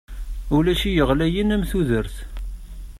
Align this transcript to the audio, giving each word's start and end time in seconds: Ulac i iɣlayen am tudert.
Ulac 0.55 0.81
i 0.89 0.91
iɣlayen 1.01 1.53
am 1.55 1.63
tudert. 1.69 2.15